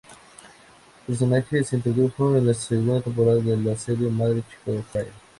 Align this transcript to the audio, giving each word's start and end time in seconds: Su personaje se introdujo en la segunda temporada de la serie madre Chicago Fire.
Su 1.05 1.05
personaje 1.05 1.63
se 1.63 1.75
introdujo 1.75 2.35
en 2.35 2.47
la 2.47 2.55
segunda 2.55 3.01
temporada 3.01 3.37
de 3.39 3.55
la 3.55 3.75
serie 3.77 4.09
madre 4.09 4.41
Chicago 4.49 4.83
Fire. 4.91 5.11